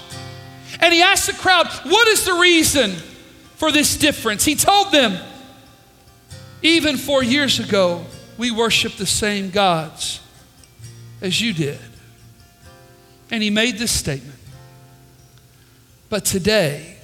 [0.80, 2.90] And he asked the crowd, What is the reason
[3.56, 4.44] for this difference?
[4.44, 5.16] He told them,
[6.60, 8.04] even four years ago,
[8.36, 10.20] we worshiped the same gods
[11.22, 11.80] as you did.
[13.30, 14.33] And he made this statement.
[16.14, 16.94] But today,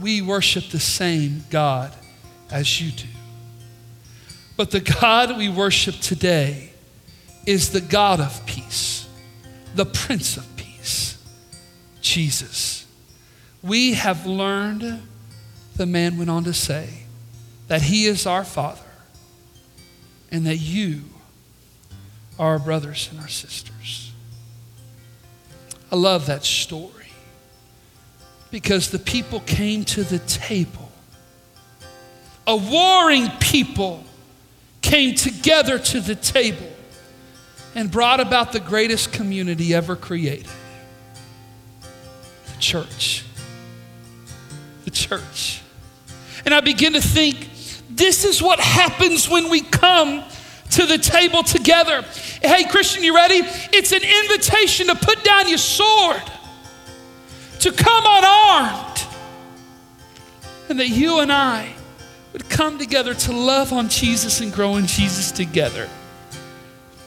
[0.00, 1.92] we worship the same God
[2.50, 3.06] as you do.
[4.56, 6.70] But the God we worship today
[7.44, 9.06] is the God of peace,
[9.74, 11.22] the Prince of Peace,
[12.00, 12.86] Jesus.
[13.62, 15.02] We have learned,
[15.76, 17.02] the man went on to say,
[17.68, 18.80] that he is our Father
[20.30, 21.02] and that you
[22.38, 24.12] are our brothers and our sisters.
[25.92, 26.95] I love that story
[28.50, 30.90] because the people came to the table.
[32.46, 34.04] A warring people
[34.82, 36.70] came together to the table
[37.74, 40.48] and brought about the greatest community ever created
[42.56, 43.24] the church.
[44.84, 45.60] The church.
[46.44, 47.48] And I begin to think
[47.90, 50.22] this is what happens when we come
[50.70, 52.02] to the table together.
[52.42, 53.40] Hey, Christian, you ready?
[53.72, 56.22] It's an invitation to put down your sword,
[57.66, 59.04] to come unarmed,
[60.68, 61.74] and that you and I
[62.32, 65.88] would come together to love on Jesus and grow in Jesus together.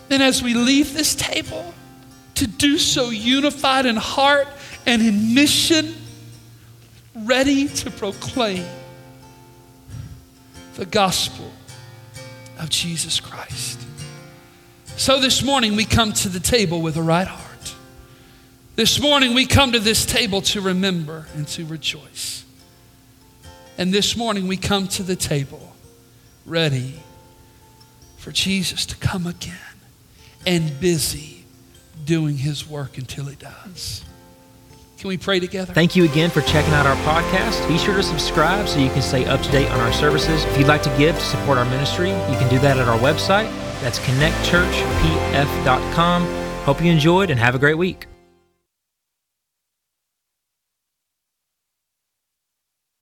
[0.10, 1.74] And as we leave this table,
[2.36, 4.48] to do so unified in heart
[4.86, 5.96] and in mission,
[7.16, 8.66] ready to proclaim
[10.76, 11.52] the gospel
[12.60, 13.80] of Jesus Christ.
[14.98, 17.49] So this morning we come to the table with a right heart.
[18.80, 22.46] This morning we come to this table to remember and to rejoice.
[23.78, 25.76] And this morning we come to the table
[26.46, 27.04] ready
[28.16, 29.58] for Jesus to come again
[30.48, 31.44] and busy
[32.06, 34.06] doing his work until he does.
[34.98, 35.74] Can we pray together?
[35.74, 37.68] Thank you again for checking out our podcast.
[37.68, 40.46] Be sure to subscribe so you can stay up to date on our services.
[40.46, 43.00] If you'd like to give to support our ministry, you can do that at our
[43.00, 43.50] website.
[43.82, 48.09] That's connectchurchpf.com Hope you enjoyed and have a great week.